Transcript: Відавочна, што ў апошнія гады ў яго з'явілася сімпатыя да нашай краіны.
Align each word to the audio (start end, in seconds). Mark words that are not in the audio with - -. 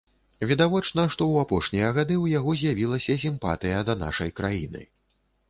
Відавочна, 0.51 1.03
што 1.15 1.23
ў 1.27 1.35
апошнія 1.47 1.91
гады 1.99 2.15
ў 2.23 2.37
яго 2.39 2.57
з'явілася 2.63 3.19
сімпатыя 3.27 3.85
да 3.93 3.99
нашай 4.07 4.35
краіны. 4.43 4.83